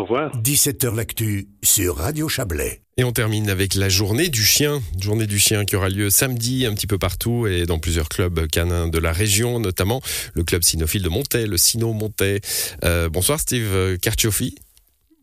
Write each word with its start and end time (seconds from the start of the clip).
Au 0.00 0.04
revoir. 0.04 0.34
17h 0.34 0.96
L'actu 0.96 1.48
sur 1.62 1.96
Radio 1.96 2.26
Chablais. 2.26 2.80
Et 2.96 3.04
on 3.04 3.12
termine 3.12 3.50
avec 3.50 3.74
la 3.74 3.90
journée 3.90 4.30
du 4.30 4.42
chien. 4.42 4.80
Journée 4.98 5.26
du 5.26 5.38
chien 5.38 5.66
qui 5.66 5.76
aura 5.76 5.90
lieu 5.90 6.08
samedi 6.08 6.64
un 6.64 6.72
petit 6.72 6.86
peu 6.86 6.96
partout 6.96 7.46
et 7.46 7.66
dans 7.66 7.78
plusieurs 7.78 8.08
clubs 8.08 8.46
canins 8.46 8.88
de 8.88 8.98
la 8.98 9.12
région, 9.12 9.60
notamment 9.60 10.00
le 10.32 10.42
club 10.42 10.62
cynophile 10.62 11.02
de 11.02 11.10
Montaix, 11.10 11.46
le 11.46 11.58
Sino 11.58 11.92
Montaix. 11.92 12.40
Euh, 12.82 13.10
bonsoir 13.10 13.40
Steve 13.40 13.98
Carcioffi. 14.00 14.54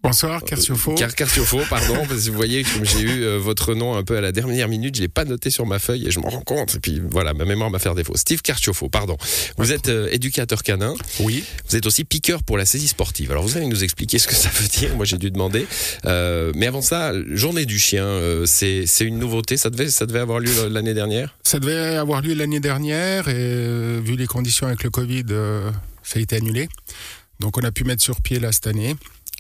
Bonsoir, 0.04 0.44
Carciofo. 0.44 0.94
Car 0.94 1.14
Carciofo, 1.16 1.60
pardon, 1.70 1.96
parce 2.08 2.26
que 2.26 2.30
vous 2.30 2.36
voyez, 2.36 2.64
comme 2.64 2.86
j'ai 2.86 3.02
eu 3.02 3.24
euh, 3.24 3.38
votre 3.38 3.74
nom 3.74 3.96
un 3.96 4.04
peu 4.04 4.16
à 4.16 4.22
la 4.22 4.32
dernière 4.32 4.70
minute, 4.70 4.96
je 4.96 5.02
l'ai 5.02 5.08
pas 5.08 5.26
noté 5.26 5.50
sur 5.50 5.66
ma 5.66 5.80
feuille 5.80 6.08
et 6.08 6.12
je 6.12 6.20
m'en 6.20 6.30
rends 6.30 6.42
compte. 6.42 6.76
Et 6.76 6.80
puis 6.80 7.02
voilà, 7.12 7.34
ma 7.34 7.46
mémoire 7.46 7.72
m'a 7.72 7.80
fait 7.80 7.94
défaut. 7.96 8.16
Steve 8.16 8.42
Carciofo, 8.42 8.90
pardon. 8.90 9.18
Vous 9.58 9.72
êtes 9.72 9.90
euh, 9.90 10.08
éducateur 10.12 10.64
canin. 10.64 10.94
Oui. 11.20 11.44
Vous 11.68 11.76
êtes 11.76 11.86
aussi 11.86 12.06
piqueur 12.06 12.44
pour 12.44 12.58
la 12.58 12.66
saisie 12.66 12.88
sportive. 12.88 13.32
Alors 13.32 13.44
vous 13.44 13.58
allez 13.58 13.68
nous 13.68 13.84
expliquer 13.84 14.20
ce 14.20 14.28
que 14.28 14.36
ça 14.36 14.50
veut 14.50 14.68
dire. 14.68 14.96
Moi, 14.96 15.06
j'ai 15.06 15.18
dû 15.18 15.32
demander. 15.32 15.66
Euh, 16.06 16.54
mais 16.56 16.68
avant 16.68 16.82
ça, 16.82 17.12
journée 17.32 17.66
du 17.66 17.80
chien, 17.80 18.08
c'est 18.46 18.86
une 19.02 19.18
nouveauté. 19.18 19.58
Ça 19.58 19.70
devait 19.70 19.90
ça 19.90 20.06
devait 20.06 20.20
avoir 20.20 20.40
lieu 20.40 20.52
l'année 20.70 20.94
dernière? 20.94 21.36
Ça 21.44 21.60
devait 21.60 21.98
avoir 21.98 22.22
lieu 22.22 22.34
l'année 22.34 22.60
dernière 22.60 23.28
et 23.28 24.00
vu 24.00 24.16
les 24.16 24.28
conditions 24.28 24.68
avec 24.68 24.84
le 24.84 24.90
Covid, 24.90 25.26
ça 26.04 26.20
a 26.20 26.22
été 26.22 26.36
annulé. 26.36 26.70
Donc 27.40 27.58
on 27.58 27.62
a 27.62 27.72
pu 27.72 27.84
mettre 27.84 28.04
sur 28.04 28.22
pied 28.22 28.40
là 28.40 28.52
cette 28.52 28.68
année, 28.68 28.96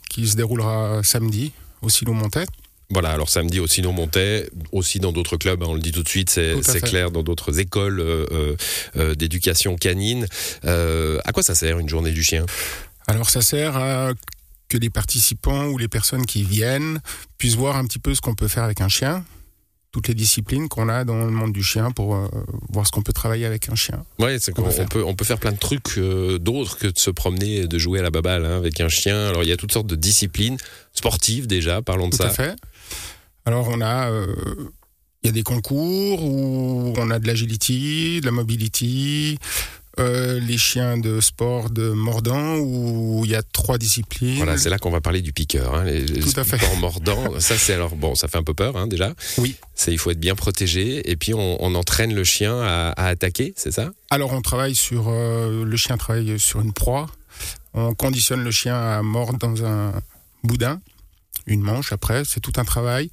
qui 0.10 0.28
se 0.28 0.36
déroulera 0.36 1.02
samedi 1.04 1.52
au 1.82 1.90
Silo 1.90 2.14
Montet. 2.14 2.46
Voilà, 2.90 3.10
alors 3.10 3.30
samedi 3.30 3.60
aussi 3.60 3.82
dans 3.82 3.92
Montais, 3.92 4.50
aussi 4.72 5.00
dans 5.00 5.12
d'autres 5.12 5.36
clubs, 5.36 5.62
hein, 5.62 5.68
on 5.68 5.74
le 5.74 5.82
dit 5.82 5.92
tout 5.92 6.04
de 6.04 6.08
suite, 6.08 6.30
c'est 6.30 6.82
clair, 6.82 7.12
dans 7.12 7.22
d'autres 7.22 7.60
écoles 7.60 8.00
euh, 8.00 8.26
euh, 8.32 8.56
euh, 8.96 9.14
d'éducation 9.14 9.76
canine. 9.76 10.26
Euh, 10.64 11.20
à 11.26 11.34
quoi 11.34 11.44
ça 11.44 11.54
sert 11.54 11.80
une 11.80 11.90
journée 11.90 12.12
du 12.12 12.24
chien? 12.24 12.46
Alors 13.08 13.30
ça 13.30 13.42
sert 13.42 13.76
à 13.76 14.14
que 14.70 14.78
les 14.78 14.90
participants 14.90 15.66
ou 15.66 15.78
les 15.78 15.90
personnes 15.90 16.26
qui 16.26 16.44
viennent 16.44 17.02
puissent 17.38 17.56
voir 17.56 17.76
un 17.76 17.86
petit 17.86 18.00
peu 18.00 18.16
ce 18.16 18.22
qu'on 18.22 18.36
peut 18.36 18.48
faire 18.48 18.64
avec 18.64 18.80
un 18.80 18.90
chien, 18.90 19.26
toutes 19.92 20.10
les 20.10 20.14
disciplines 20.14 20.68
qu'on 20.68 20.90
a 20.90 21.06
dans 21.06 21.16
le 21.26 21.32
monde 21.32 21.54
du 21.54 21.64
chien 21.64 21.92
pour 21.92 22.16
euh, 22.16 22.28
voir 22.70 22.86
ce 22.86 22.92
qu'on 22.92 23.02
peut 23.02 23.14
travailler 23.14 23.46
avec 23.46 23.70
un 23.70 23.76
chien. 23.76 24.04
Ouais, 24.20 24.38
c'est 24.40 24.52
On 24.52 24.56
qu'on 24.62 24.64
peut 24.64 24.72
faire. 24.72 24.86
on 24.86 24.88
peut, 24.88 25.04
on 25.06 25.16
peut 25.16 25.26
faire 25.26 25.40
plein 25.40 25.54
de 25.54 25.58
trucs 25.58 25.98
euh, 25.98 26.38
d'autres 26.40 26.78
que 26.78 26.88
de 26.88 27.00
se 27.00 27.10
promener 27.10 27.58
et 27.62 27.68
de 27.68 27.78
jouer 27.78 28.00
à 28.00 28.04
la 28.04 28.12
baballe 28.12 28.46
hein, 28.46 28.58
avec 28.58 28.80
un 28.82 28.90
chien. 28.90 29.28
Alors 29.30 29.44
il 29.44 29.50
y 29.50 29.52
a 29.52 29.58
toutes 29.58 29.72
sortes 29.72 29.88
de 29.88 29.96
disciplines 29.96 30.58
sportives 30.94 31.48
déjà, 31.48 31.82
parlons 31.82 32.08
de 32.08 32.12
Tout 32.12 32.18
ça. 32.24 32.28
à 32.28 32.30
fait. 32.32 32.56
Alors 33.46 33.68
on 33.70 33.80
a, 33.82 34.10
euh, 34.12 34.36
il 35.24 35.28
y 35.28 35.30
a 35.30 35.34
des 35.34 35.44
concours 35.44 36.24
où 36.24 36.94
on 36.98 37.10
a 37.10 37.18
de 37.20 37.26
l'agility, 37.28 38.20
de 38.22 38.26
la 38.26 38.32
mobility, 38.32 39.40
euh, 40.00 40.40
les 40.40 40.58
chiens 40.58 40.98
de 40.98 41.20
sport 41.22 41.70
de 41.70 41.90
mordant 41.90 42.58
où 42.58 43.22
il 43.26 43.32
y 43.32 43.36
a 43.36 43.42
trois 43.44 43.78
disciplines. 43.78 44.38
Voilà, 44.38 44.58
c'est 44.58 44.70
là 44.70 44.78
qu'on 44.78 44.92
va 44.92 45.02
parler 45.02 45.22
du 45.22 45.34
piqueur, 45.34 45.74
hein, 45.76 45.84
les, 45.86 46.06
Tout 46.06 46.40
à 46.40 46.44
fait. 46.44 46.58
sports 46.58 46.76
mordants. 46.78 47.40
Ça, 47.40 47.58
c'est 47.58 47.74
alors 47.74 47.96
bon, 47.96 48.14
ça 48.16 48.28
fait 48.28 48.38
un 48.38 48.44
peu 48.44 48.54
peur 48.54 48.78
hein, 48.78 48.88
déjà. 48.88 49.14
Oui. 49.38 49.56
C'est 49.76 49.92
il 49.92 49.98
faut 49.98 50.12
être 50.12 50.20
bien 50.20 50.36
protégé 50.36 51.10
et 51.10 51.16
puis 51.16 51.34
on, 51.34 51.64
on 51.64 51.74
entraîne 51.76 52.14
le 52.14 52.24
chien 52.24 52.60
à, 52.62 52.90
à 52.98 53.08
attaquer, 53.08 53.54
c'est 53.56 53.72
ça? 53.72 53.92
Alors 54.10 54.34
on 54.34 54.42
travaille 54.42 54.76
sur, 54.76 55.06
euh, 55.10 55.64
le 55.66 55.78
chien 55.78 55.98
travaille 55.98 56.40
sur 56.40 56.62
une 56.62 56.74
proie. 56.74 57.08
On 57.74 57.94
conditionne 57.94 58.44
le 58.44 58.52
chien 58.52 58.76
à 58.76 59.02
mordre 59.04 59.38
dans 59.40 59.64
un 59.66 59.94
boudin, 60.44 60.82
une 61.46 61.62
manche 61.62 61.92
après. 61.92 62.24
C'est 62.26 62.40
tout 62.40 62.54
un 62.58 62.66
travail 62.66 63.10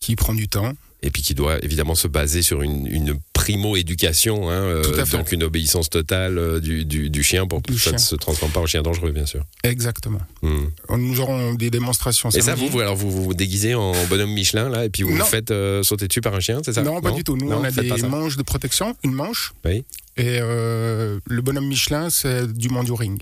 qui 0.00 0.16
prend 0.16 0.34
du 0.34 0.48
temps. 0.48 0.72
et 1.02 1.10
puis 1.10 1.22
qui 1.22 1.34
doit 1.34 1.58
évidemment 1.64 1.94
se 1.94 2.08
baser 2.08 2.42
sur 2.42 2.62
une, 2.62 2.86
une 2.86 3.18
primo-éducation, 3.44 4.48
hein, 4.48 4.62
euh, 4.62 5.04
donc 5.06 5.32
une 5.32 5.42
obéissance 5.42 5.90
totale 5.90 6.38
euh, 6.38 6.60
du, 6.60 6.84
du, 6.86 7.10
du 7.10 7.22
chien 7.22 7.46
pour 7.46 7.62
que 7.62 7.74
ça 7.76 7.92
ne 7.92 7.98
se 7.98 8.16
transforme 8.16 8.52
pas 8.52 8.60
en 8.60 8.66
chien 8.66 8.82
dangereux, 8.82 9.12
bien 9.12 9.26
sûr. 9.26 9.44
Exactement. 9.62 10.20
Hmm. 10.42 10.66
Nous 10.96 11.20
aurons 11.20 11.52
des 11.54 11.70
démonstrations. 11.70 12.30
Et 12.30 12.40
ça, 12.40 12.54
vous, 12.54 12.68
vous, 12.68 12.80
alors 12.80 12.96
vous 12.96 13.10
vous 13.10 13.34
déguisez 13.34 13.74
en 13.74 13.92
bonhomme 14.06 14.32
Michelin 14.32 14.68
là, 14.70 14.86
et 14.86 14.90
puis 14.90 15.02
vous 15.02 15.14
vous 15.14 15.24
faites 15.24 15.50
euh, 15.50 15.82
sauter 15.82 16.08
dessus 16.08 16.22
par 16.22 16.34
un 16.34 16.40
chien, 16.40 16.60
c'est 16.64 16.72
ça? 16.72 16.82
Non, 16.82 17.00
pas 17.02 17.10
du 17.10 17.22
tout. 17.22 17.36
Nous, 17.36 17.48
Non, 17.48 17.60
on 17.60 17.64
a 17.64 17.70
des 17.70 18.02
manches 18.02 18.36
de 18.36 18.42
protection, 18.42 18.96
une 19.04 19.12
manche. 19.12 19.52
Oui. 19.64 19.84
Et 20.16 20.38
euh, 20.40 21.18
le 21.26 21.42
bonhomme 21.42 21.66
Michelin, 21.66 22.08
c'est 22.08 22.50
du 22.50 22.68
ring. 22.92 23.20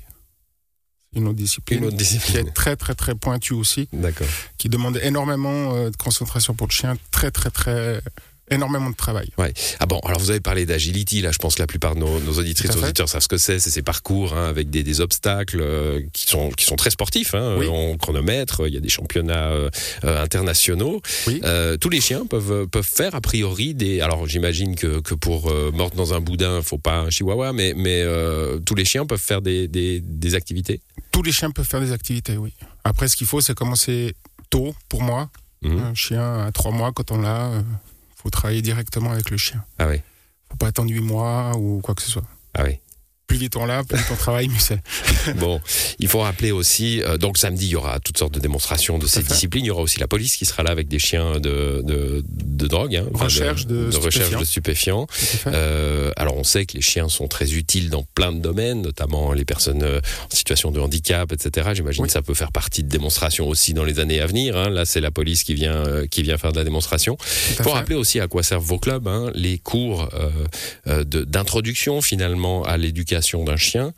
Une 1.14 1.26
autre 1.26 1.36
discipline. 1.36 1.80
Une 1.80 1.84
autre 1.86 1.96
Qui 1.96 2.36
est 2.38 2.54
très, 2.54 2.76
très, 2.76 2.94
très 2.94 3.14
pointue 3.14 3.52
aussi. 3.52 3.88
D'accord. 3.92 4.26
Qui 4.56 4.68
demande 4.68 4.98
énormément 5.02 5.74
euh, 5.74 5.90
de 5.90 5.96
concentration 5.96 6.54
pour 6.54 6.68
le 6.68 6.72
chien. 6.72 6.96
Très, 7.10 7.30
très, 7.30 7.50
très. 7.50 8.00
Énormément 8.52 8.90
de 8.90 8.96
travail. 8.96 9.30
Ah 9.80 9.86
bon, 9.86 9.98
alors 10.00 10.20
vous 10.20 10.30
avez 10.30 10.40
parlé 10.40 10.66
d'agility, 10.66 11.20
là 11.20 11.32
je 11.32 11.38
pense 11.38 11.54
que 11.56 11.62
la 11.62 11.66
plupart 11.66 11.94
de 11.94 12.00
nos, 12.00 12.20
nos 12.20 12.38
auditrices 12.38 12.72
et 12.74 12.78
auditeurs 12.78 13.08
savent 13.08 13.22
ce 13.22 13.28
que 13.28 13.38
c'est, 13.38 13.58
c'est 13.58 13.70
ces 13.70 13.82
parcours 13.82 14.34
hein, 14.36 14.48
avec 14.48 14.70
des, 14.70 14.82
des 14.82 15.00
obstacles 15.00 15.60
euh, 15.60 16.00
qui, 16.12 16.26
sont, 16.26 16.50
qui 16.50 16.64
sont 16.64 16.76
très 16.76 16.90
sportifs, 16.90 17.34
hein, 17.34 17.56
Oui. 17.58 17.66
on 17.68 17.96
chronomètre, 17.96 18.66
il 18.66 18.74
y 18.74 18.76
a 18.76 18.80
des 18.80 18.88
championnats 18.88 19.50
euh, 19.50 19.70
euh, 20.04 20.22
internationaux. 20.22 21.00
Oui. 21.26 21.40
Euh, 21.44 21.76
tous 21.76 21.88
les 21.88 22.00
chiens 22.00 22.26
peuvent, 22.26 22.66
peuvent 22.68 22.88
faire 22.88 23.14
a 23.14 23.20
priori 23.20 23.74
des... 23.74 24.00
Alors 24.00 24.26
j'imagine 24.26 24.74
que, 24.76 25.00
que 25.00 25.14
pour 25.14 25.52
mordre 25.72 25.96
dans 25.96 26.14
un 26.14 26.20
boudin, 26.20 26.62
faut 26.62 26.78
pas 26.78 27.00
un 27.00 27.10
chihuahua, 27.10 27.52
mais, 27.52 27.74
mais 27.76 28.04
tous 28.64 28.74
les 28.74 28.84
chiens 28.84 29.06
peuvent 29.06 29.20
faire 29.20 29.42
des, 29.42 29.68
des, 29.68 30.00
des 30.00 30.34
activités? 30.34 30.80
Tous 31.10 31.22
les 31.22 31.32
chiens 31.32 31.50
peuvent 31.50 31.66
faire 31.66 31.80
des 31.80 31.92
activités, 31.92 32.36
oui. 32.36 32.52
Après, 32.84 33.08
ce 33.08 33.16
qu'il 33.16 33.26
faut, 33.26 33.40
c'est 33.40 33.54
commencer 33.54 34.14
tôt, 34.50 34.74
pour 34.88 35.02
moi. 35.02 35.30
Mhm. 35.62 35.78
Un 35.78 35.94
chien 35.94 36.46
à 36.46 36.52
trois 36.52 36.72
mois, 36.72 36.92
quand 36.92 37.10
on 37.12 37.20
l'a, 37.20 37.50
faut 38.22 38.30
travailler 38.30 38.62
directement 38.62 39.10
avec 39.10 39.30
le 39.30 39.36
chien. 39.36 39.64
Ah 39.78 39.88
oui, 39.88 40.00
faut 40.50 40.56
pas 40.56 40.68
attendre 40.68 40.90
huit 40.90 41.00
mois 41.00 41.56
ou 41.56 41.80
quoi 41.82 41.94
que 41.94 42.02
ce 42.02 42.10
soit. 42.10 42.24
ah 42.54 42.62
oui. 42.64 42.78
Plus 43.32 43.38
vite 43.38 43.56
on 43.56 43.64
l'a, 43.64 43.82
plus 43.82 43.96
vite 43.96 44.06
on 44.12 44.16
travaille, 44.16 44.48
mieux 44.48 44.58
c'est. 44.58 44.78
Bon, 45.36 45.58
il 45.98 46.06
faut 46.08 46.20
rappeler 46.20 46.50
aussi, 46.52 47.00
euh, 47.02 47.16
donc 47.16 47.38
samedi, 47.38 47.64
il 47.66 47.70
y 47.70 47.76
aura 47.76 47.98
toutes 48.00 48.18
sortes 48.18 48.34
de 48.34 48.40
démonstrations 48.40 48.98
de 48.98 49.06
ces 49.06 49.22
disciplines. 49.22 49.64
Il 49.64 49.68
y 49.68 49.70
aura 49.70 49.80
aussi 49.80 49.98
la 50.00 50.06
police 50.08 50.36
qui 50.36 50.44
sera 50.44 50.62
là 50.62 50.70
avec 50.70 50.86
des 50.88 50.98
chiens 50.98 51.40
de, 51.40 51.80
de, 51.82 52.22
de 52.26 52.66
drogue, 52.66 52.96
hein, 52.96 53.06
enfin, 53.14 53.24
Recherche 53.24 53.66
de 53.66 53.88
recherche 53.96 54.36
de 54.36 54.44
stupéfiants. 54.44 55.06
Euh, 55.46 56.10
alors 56.16 56.36
on 56.36 56.44
sait 56.44 56.66
que 56.66 56.74
les 56.74 56.82
chiens 56.82 57.08
sont 57.08 57.26
très 57.26 57.54
utiles 57.54 57.88
dans 57.88 58.04
plein 58.14 58.32
de 58.32 58.40
domaines, 58.40 58.82
notamment 58.82 59.32
les 59.32 59.44
personnes 59.46 59.82
euh, 59.82 60.00
en 60.30 60.34
situation 60.36 60.70
de 60.70 60.80
handicap, 60.80 61.32
etc. 61.32 61.70
J'imagine 61.74 62.02
Oui. 62.02 62.08
que 62.08 62.12
ça 62.12 62.20
peut 62.22 62.34
faire 62.34 62.52
partie 62.52 62.82
de 62.82 62.88
démonstrations 62.88 63.48
aussi 63.48 63.72
dans 63.72 63.84
les 63.84 63.98
années 63.98 64.20
à 64.20 64.26
venir. 64.26 64.56
hein. 64.58 64.68
Là, 64.68 64.84
c'est 64.84 65.00
la 65.00 65.10
police 65.10 65.42
qui 65.44 65.54
vient 65.54 65.84
qui 66.10 66.22
vient 66.22 66.36
faire 66.36 66.52
de 66.52 66.58
la 66.58 66.64
démonstration. 66.64 67.16
Il 67.58 67.62
faut 67.64 67.70
rappeler 67.70 67.96
aussi 67.96 68.20
à 68.20 68.28
quoi 68.28 68.42
servent 68.42 68.62
vos 68.64 68.78
clubs, 68.78 69.08
hein, 69.08 69.30
les 69.34 69.58
cours 69.58 70.08
d'introduction 70.86 72.02
finalement 72.02 72.64
à 72.64 72.76
l'éducation 72.76 73.21
d'un 73.44 73.56
chien 73.56 73.92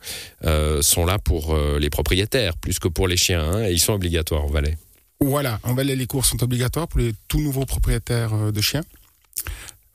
euh, 0.45 0.81
sont 0.81 1.05
là 1.05 1.17
pour 1.19 1.53
euh, 1.53 1.77
les 1.79 1.89
propriétaires 1.89 2.55
plus 2.57 2.79
que 2.79 2.87
pour 2.87 3.07
les 3.07 3.17
chiens, 3.17 3.43
hein, 3.43 3.65
et 3.65 3.71
ils 3.71 3.79
sont 3.79 3.93
obligatoires 3.93 4.45
au 4.45 4.49
Valais. 4.49 4.77
Voilà, 5.19 5.59
en 5.63 5.73
Valais, 5.73 5.95
les 5.95 6.07
cours 6.07 6.25
sont 6.25 6.41
obligatoires 6.43 6.87
pour 6.87 6.99
les 6.99 7.13
tout 7.27 7.39
nouveaux 7.41 7.65
propriétaires 7.65 8.33
euh, 8.33 8.51
de 8.51 8.61
chiens. 8.61 8.83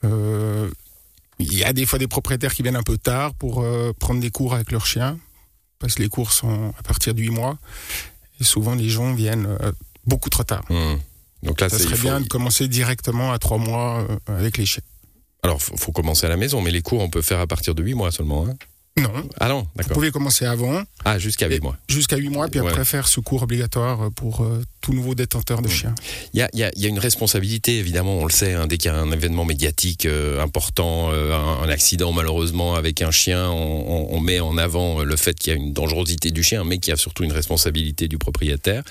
Euh, 0.04 0.70
Il 1.38 1.54
y 1.56 1.64
a 1.64 1.72
des 1.72 1.86
fois 1.86 1.98
des 1.98 2.08
propriétaires 2.08 2.52
qui 2.54 2.62
viennent 2.62 2.76
un 2.76 2.82
peu 2.82 2.98
tard 2.98 3.34
pour 3.34 3.62
euh, 3.62 3.92
prendre 3.98 4.20
des 4.20 4.30
cours 4.30 4.54
avec 4.54 4.70
leurs 4.72 4.86
chiens, 4.86 5.18
parce 5.78 5.94
que 5.94 6.02
les 6.02 6.08
cours 6.08 6.32
sont 6.32 6.72
à 6.78 6.82
partir 6.82 7.14
de 7.14 7.20
8 7.20 7.30
mois. 7.30 7.58
Et 8.40 8.44
souvent, 8.44 8.74
les 8.74 8.88
gens 8.90 9.14
viennent 9.14 9.46
euh, 9.46 9.72
beaucoup 10.06 10.28
trop 10.30 10.44
tard. 10.44 10.64
Hmm. 10.70 10.96
Donc 11.42 11.60
là, 11.60 11.68
Ça 11.70 11.76
il 11.76 11.82
serait 11.84 11.96
faut- 11.96 12.02
bien 12.08 12.20
de 12.20 12.28
commencer 12.28 12.68
directement 12.68 13.32
à 13.32 13.38
3 13.38 13.56
mois 13.58 14.06
euh, 14.10 14.16
avec 14.38 14.58
les 14.58 14.66
chiens. 14.66 14.82
alors 15.42 15.60
faut, 15.62 15.76
faut 15.76 15.92
commencer 15.92 16.26
à 16.26 16.28
la 16.28 16.36
maison, 16.36 16.60
mais 16.60 16.70
les 16.70 16.82
cours 16.82 17.00
on 17.00 17.08
peut 17.08 17.22
faire 17.22 17.40
à 17.40 17.46
partir 17.46 17.74
de 17.74 17.82
8 17.82 17.94
mois 17.94 18.10
seulement. 18.12 18.46
Hein. 18.46 18.54
Non, 19.00 19.12
Ah 19.38 19.48
non, 19.48 19.66
vous 19.76 19.88
pouvez 19.94 20.10
commencer 20.10 20.44
avant, 20.44 20.82
Ah 21.04 21.18
jusqu'à 21.18 21.48
8 21.48 21.56
Et- 21.56 21.60
mois. 21.60 21.76
jusqu'à 21.88 22.16
8 22.16 22.28
mois, 22.28 22.48
puis 22.48 22.60
Ouais. 22.60 22.68
après 22.68 22.84
faire 22.84 23.08
ce 23.08 23.20
cours 23.20 23.42
obligatoire 23.42 24.10
pour 24.14 24.42
euh, 24.42 24.62
tout 24.80 24.92
nouveau 24.92 25.14
détenteur 25.14 25.62
de 25.62 25.68
Mm. 25.68 25.70
chiens. 25.70 25.94
Il 26.34 26.40
y 26.40 26.42
a, 26.42 26.48
il 26.52 26.58
y 26.60 26.64
a- 26.64 26.70
il 26.76 26.82
y 26.82 26.86
a 26.86 26.88
une 26.88 26.98
responsabilité, 26.98 27.78
évidemment, 27.78 28.18
on 28.18 28.24
le 28.24 28.30
sait, 28.32 28.54
hein, 28.54 28.66
dès 28.66 28.76
qu'il 28.78 28.90
y 28.90 28.94
a 28.94 28.98
un 28.98 29.10
événement 29.12 29.44
médiatique 29.44 30.06
euh, 30.06 30.40
important, 30.42 31.10
euh, 31.12 31.32
un, 31.34 31.62
un 31.62 31.68
accident 31.68 32.12
malheureusement 32.12 32.74
avec 32.74 33.02
un 33.02 33.10
chien, 33.10 33.50
on, 33.50 33.54
on- 34.10 34.16
on 34.16 34.20
met 34.20 34.40
en 34.40 34.56
avant 34.58 35.00
euh, 35.00 35.04
le 35.04 35.16
fait 35.16 35.38
qu'il 35.38 35.52
y 35.52 35.56
a 35.56 35.58
une 35.58 35.72
dangerosité 35.72 36.30
du 36.30 36.42
chien, 36.42 36.64
mais 36.64 36.78
qu'il 36.78 36.90
y 36.90 36.94
a 36.94 36.96
surtout 36.96 37.24
une 37.24 37.32
responsabilité 37.32 38.08
du 38.08 38.18
propriétaire. 38.18 38.82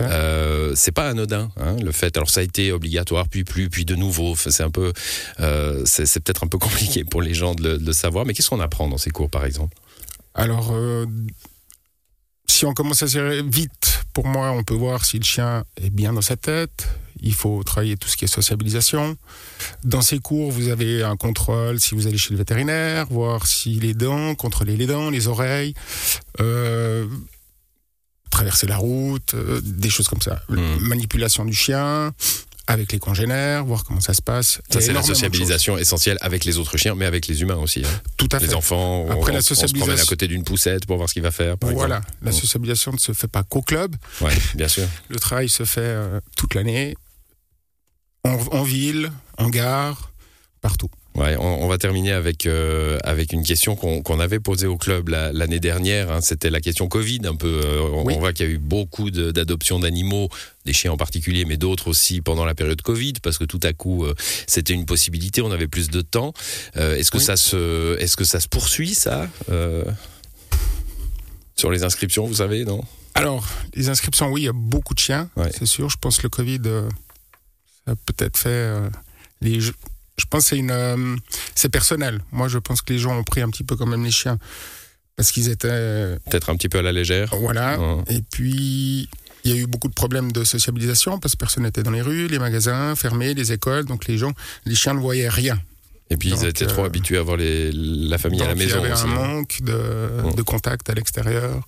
Euh, 0.00 0.72
c'est 0.76 0.92
pas 0.92 1.08
anodin, 1.08 1.50
hein, 1.58 1.76
le 1.82 1.92
fait. 1.92 2.16
Alors 2.16 2.30
ça 2.30 2.40
a 2.40 2.42
été 2.42 2.72
obligatoire, 2.72 3.28
puis 3.28 3.44
plus, 3.44 3.68
puis 3.70 3.84
de 3.84 3.94
nouveau. 3.94 4.36
C'est 4.36 4.62
un 4.62 4.70
peu, 4.70 4.92
euh, 5.40 5.82
c'est 5.84 6.06
c'est 6.06 6.20
peut-être 6.20 6.44
un 6.44 6.48
peu 6.48 6.58
compliqué 6.94 7.04
pour 7.04 7.22
les 7.22 7.34
gens 7.34 7.54
de 7.54 7.62
le, 7.62 7.78
de 7.78 7.86
le 7.86 7.92
savoir. 7.92 8.24
Mais 8.26 8.34
qu'est-ce 8.34 8.50
qu'on 8.50 8.60
apprend 8.60 8.88
dans 8.88 8.98
ces 8.98 9.10
cours, 9.10 9.30
par 9.30 9.44
exemple 9.44 9.57
Alors, 10.34 10.70
euh, 10.72 11.06
si 12.46 12.64
on 12.64 12.74
commence 12.74 13.02
assez 13.02 13.42
vite, 13.42 14.04
pour 14.12 14.26
moi, 14.26 14.50
on 14.50 14.64
peut 14.64 14.74
voir 14.74 15.04
si 15.04 15.18
le 15.18 15.24
chien 15.24 15.64
est 15.76 15.90
bien 15.90 16.12
dans 16.12 16.22
sa 16.22 16.36
tête. 16.36 16.88
Il 17.20 17.34
faut 17.34 17.62
travailler 17.64 17.96
tout 17.96 18.08
ce 18.08 18.16
qui 18.16 18.24
est 18.24 18.28
sociabilisation. 18.28 19.16
Dans 19.84 20.02
ces 20.02 20.18
cours, 20.18 20.50
vous 20.50 20.68
avez 20.68 21.02
un 21.02 21.16
contrôle 21.16 21.80
si 21.80 21.94
vous 21.94 22.06
allez 22.06 22.18
chez 22.18 22.30
le 22.30 22.38
vétérinaire, 22.38 23.06
voir 23.10 23.46
si 23.46 23.74
les 23.80 23.94
dents, 23.94 24.34
contrôler 24.34 24.76
les 24.76 24.86
dents, 24.86 25.10
les 25.10 25.26
oreilles, 25.26 25.74
euh, 26.40 27.06
traverser 28.30 28.66
la 28.66 28.76
route, 28.76 29.34
euh, 29.34 29.60
des 29.62 29.90
choses 29.90 30.08
comme 30.08 30.22
ça. 30.22 30.42
Mm. 30.48 30.78
Manipulation 30.80 31.44
du 31.44 31.54
chien, 31.54 32.12
avec 32.70 32.92
les 32.92 32.98
congénères, 32.98 33.64
voir 33.64 33.82
comment 33.82 34.00
ça 34.00 34.12
se 34.12 34.20
passe. 34.20 34.60
Ça, 34.70 34.80
c'est 34.82 34.92
la 34.92 35.02
sociabilisation 35.02 35.78
essentielle 35.78 36.18
avec 36.20 36.44
les 36.44 36.58
autres 36.58 36.76
chiens, 36.76 36.94
mais 36.94 37.06
avec 37.06 37.26
les 37.26 37.40
humains 37.40 37.56
aussi. 37.56 37.82
hein. 37.84 38.00
Tout 38.18 38.28
à 38.32 38.38
Les 38.38 38.48
fait. 38.48 38.54
enfants, 38.54 39.06
on, 39.08 39.10
Après, 39.10 39.32
la 39.32 39.38
on- 39.38 39.40
on 39.40 39.66
se 39.66 39.72
promène 39.74 39.98
à 39.98 40.04
côté 40.04 40.28
d'une 40.28 40.44
poussette 40.44 40.84
pour 40.86 40.98
voir 40.98 41.08
ce 41.08 41.14
qu'il 41.14 41.22
va 41.22 41.30
faire. 41.30 41.56
Par 41.56 41.70
Voilà, 41.70 42.02
la 42.22 42.30
sociabilisation 42.30 42.92
ne 42.92 42.98
se 42.98 43.12
fait 43.12 43.26
pas 43.26 43.42
qu'au 43.42 43.62
club. 43.62 43.96
Ouais, 44.20 44.32
bien 44.54 44.68
sûr. 44.68 44.84
Le 45.08 45.18
travail 45.18 45.48
se 45.48 45.64
fait 45.64 45.80
euh, 45.80 46.20
toute 46.36 46.54
l'année, 46.54 46.94
en, 48.24 48.32
en 48.52 48.62
ville, 48.62 49.10
en 49.38 49.48
gare, 49.48 50.12
partout. 50.60 50.90
Ouais, 51.18 51.36
on, 51.38 51.64
on 51.64 51.68
va 51.68 51.78
terminer 51.78 52.12
avec 52.12 52.46
euh, 52.46 52.98
avec 53.02 53.32
une 53.32 53.42
question 53.42 53.74
qu'on 53.76 54.20
avait 54.20 54.38
posée 54.40 54.66
au 54.66 54.76
club 54.76 55.08
la- 55.08 55.32
l'année 55.32 55.58
dernière. 55.60 56.10
hein. 56.12 56.20
C'était 56.20 56.48
la 56.50 56.60
question 56.60 56.86
Covid 56.88 57.20
un 57.24 57.34
peu. 57.34 57.60
Euh, 57.64 57.80
on, 57.92 58.04
Oui. 58.04 58.14
on 58.16 58.20
voit 58.20 58.32
qu'il 58.32 58.46
y 58.46 58.48
a 58.48 58.52
eu 58.52 58.58
beaucoup 58.58 59.10
de- 59.10 59.30
d'adoptions 59.32 59.80
d'animaux, 59.80 60.28
des 60.64 60.72
chiens 60.72 60.92
en 60.92 60.96
particulier, 60.96 61.44
mais 61.44 61.56
d'autres 61.56 61.88
aussi 61.88 62.20
pendant 62.20 62.44
la 62.44 62.54
période 62.54 62.80
Covid, 62.82 63.14
parce 63.22 63.36
que 63.36 63.44
tout 63.44 63.60
à 63.64 63.72
coup 63.72 64.04
euh, 64.04 64.14
c'était 64.46 64.74
une 64.74 64.86
possibilité. 64.86 65.42
On 65.42 65.50
avait 65.50 65.66
plus 65.68 65.88
de 65.90 66.00
temps. 66.02 66.32
Euh, 66.76 66.94
est-ce 66.96 67.10
que 67.10 67.18
Oui. 67.18 67.24
ça 67.24 67.36
se 67.36 67.98
est-ce 67.98 68.16
que 68.16 68.24
ça 68.24 68.38
se 68.40 68.46
poursuit 68.48 68.94
ça 68.94 69.28
euh, 69.50 69.84
sur 71.56 71.70
les 71.70 71.82
inscriptions, 71.82 72.26
vous 72.26 72.34
savez, 72.36 72.64
non? 72.64 72.80
Alors, 73.14 73.44
les 73.74 73.88
inscriptions, 73.88 74.28
oui, 74.30 74.42
il 74.42 74.44
y 74.44 74.48
a 74.48 74.52
beaucoup 74.54 74.94
de 74.94 75.00
chiens, 75.00 75.28
Ouais. 75.36 75.50
c'est 75.58 75.66
sûr. 75.66 75.90
Je 75.90 75.96
pense 76.00 76.18
que 76.18 76.22
le 76.24 76.28
Covid, 76.28 76.60
ça 77.84 77.92
a 77.92 77.94
peut-être 77.96 78.36
fait. 78.38 78.72
les, 79.40 79.58
je, 80.18 80.24
pense 80.28 80.44
que 80.44 80.48
c'est 80.50 80.58
une, 80.58 80.70
euh, 80.70 81.16
c'est 81.54 81.68
personnel. 81.68 82.20
Moi, 82.32 82.48
je 82.48 82.58
pense 82.58 82.82
que 82.82 82.92
les 82.92 82.98
gens 82.98 83.16
ont 83.16 83.24
pris 83.24 83.40
un 83.40 83.50
petit 83.50 83.64
peu 83.64 83.76
quand 83.76 83.86
même 83.86 84.04
les 84.04 84.10
chiens 84.10 84.38
parce 85.16 85.32
qu'ils 85.32 85.48
étaient, 85.48 85.68
euh, 85.70 86.16
Peut-être 86.30 86.50
un 86.50 86.56
petit 86.56 86.68
peu 86.68 86.78
à 86.78 86.82
la 86.82 86.92
légère. 86.92 87.34
voilà. 87.40 87.78
Et 88.08 88.22
puis, 88.22 89.08
il 89.44 89.50
y 89.50 89.54
a 89.54 89.56
eu 89.56 89.66
beaucoup 89.66 89.88
de 89.88 89.94
problèmes 89.94 90.32
de 90.32 90.44
sociabilisation 90.44 91.18
parce 91.18 91.34
que 91.34 91.38
personne 91.38 91.64
n'était 91.64 91.82
dans 91.82 91.90
les 91.90 92.02
rues, 92.02 92.28
les 92.28 92.38
magasins 92.38 92.94
fermés, 92.94 93.34
les 93.34 93.52
écoles, 93.52 93.84
donc 93.84 94.06
les 94.06 94.18
gens, 94.18 94.32
les 94.64 94.74
chiens 94.74 94.94
ne 94.94 95.00
voyaient 95.00 95.28
rien. 95.28 95.58
Et 96.10 96.16
puis 96.16 96.30
Donc, 96.30 96.40
ils 96.42 96.46
étaient 96.46 96.66
trop 96.66 96.82
euh, 96.82 96.86
habitués 96.86 97.18
à 97.18 97.22
voir 97.22 97.36
les, 97.36 97.70
la 97.72 98.16
famille 98.18 98.40
à 98.42 98.46
la 98.48 98.54
maison 98.54 98.76
Il 98.78 98.82
y 98.82 98.84
avait 98.86 98.92
aussi. 98.94 99.04
un 99.04 99.06
manque 99.08 99.58
de, 99.62 100.34
de 100.34 100.42
contact 100.42 100.88
à 100.88 100.94
l'extérieur, 100.94 101.60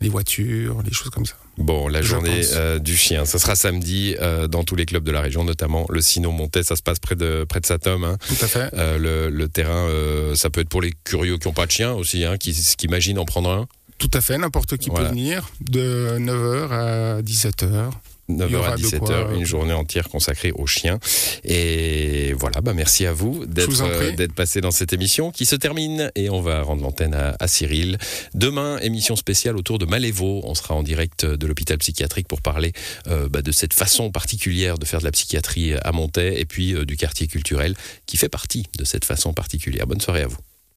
les 0.00 0.08
voitures, 0.10 0.82
les 0.84 0.92
choses 0.92 1.08
comme 1.10 1.24
ça. 1.24 1.34
Bon, 1.56 1.88
la 1.88 2.02
Je 2.02 2.08
journée 2.08 2.42
euh, 2.52 2.78
du 2.78 2.94
chien, 2.96 3.24
ça 3.24 3.38
sera 3.38 3.56
samedi 3.56 4.14
euh, 4.20 4.46
dans 4.48 4.64
tous 4.64 4.76
les 4.76 4.84
clubs 4.84 5.02
de 5.04 5.10
la 5.12 5.22
région, 5.22 5.44
notamment 5.44 5.86
le 5.88 6.02
Sino 6.02 6.30
Montais, 6.30 6.62
ça 6.62 6.76
se 6.76 6.82
passe 6.82 6.98
près 6.98 7.16
de 7.16 7.46
près 7.48 7.60
de 7.60 7.66
Satom. 7.66 8.04
Hein. 8.04 8.18
Tout 8.28 8.44
à 8.44 8.46
fait. 8.48 8.70
Euh, 8.74 8.98
le, 8.98 9.30
le 9.30 9.48
terrain, 9.48 9.88
ça 10.34 10.50
peut 10.50 10.60
être 10.60 10.68
pour 10.68 10.82
les 10.82 10.92
curieux 11.04 11.38
qui 11.38 11.48
n'ont 11.48 11.54
pas 11.54 11.64
de 11.66 11.70
chien 11.70 11.92
aussi, 11.94 12.24
hein, 12.24 12.36
qui, 12.36 12.52
qui 12.52 12.86
imaginent 12.86 13.18
en 13.18 13.24
prendre 13.24 13.48
un. 13.50 13.66
Tout 13.98 14.10
à 14.12 14.20
fait, 14.20 14.36
n'importe 14.36 14.76
qui 14.76 14.90
Voilà. 14.90 15.06
peut 15.08 15.14
venir 15.14 15.48
de 15.60 16.18
9h 16.18 16.70
à 16.70 17.22
17h. 17.22 17.90
9h 18.28 18.54
aura 18.56 18.72
à 18.72 18.76
de 18.76 18.82
17h, 18.82 18.98
quoi, 18.98 19.34
une 19.34 19.44
journée 19.44 19.72
entière 19.72 20.08
consacrée 20.08 20.52
aux 20.52 20.66
chiens. 20.66 20.98
Et 21.44 22.32
voilà, 22.34 22.60
bah 22.60 22.72
merci 22.74 23.06
à 23.06 23.12
vous 23.12 23.44
euh, 23.44 24.12
d'être 24.16 24.34
passé 24.34 24.60
dans 24.60 24.70
cette 24.70 24.92
émission 24.92 25.30
qui 25.30 25.46
se 25.46 25.56
termine 25.56 26.10
et 26.14 26.30
on 26.30 26.40
va 26.40 26.62
rendre 26.62 26.82
l'antenne 26.82 27.14
à, 27.14 27.36
à 27.38 27.48
Cyril. 27.48 27.98
Demain, 28.34 28.78
émission 28.78 29.16
spéciale 29.16 29.56
autour 29.56 29.78
de 29.78 29.86
Malévo. 29.86 30.40
On 30.44 30.54
sera 30.54 30.74
en 30.74 30.82
direct 30.82 31.24
de 31.24 31.46
l'hôpital 31.46 31.78
psychiatrique 31.78 32.28
pour 32.28 32.42
parler 32.42 32.72
euh, 33.08 33.28
bah, 33.28 33.42
de 33.42 33.52
cette 33.52 33.74
façon 33.74 34.10
particulière 34.10 34.78
de 34.78 34.84
faire 34.84 35.00
de 35.00 35.04
la 35.04 35.12
psychiatrie 35.12 35.74
à 35.74 35.92
Montaix 35.92 36.40
et 36.40 36.44
puis 36.44 36.74
euh, 36.74 36.84
du 36.84 36.96
quartier 36.96 37.26
culturel 37.26 37.74
qui 38.06 38.16
fait 38.16 38.28
partie 38.28 38.66
de 38.78 38.84
cette 38.84 39.04
façon 39.04 39.32
particulière. 39.32 39.86
Bonne 39.86 40.00
soirée 40.00 40.22
à 40.22 40.26
vous. 40.26 40.38